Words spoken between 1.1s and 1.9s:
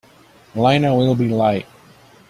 be late.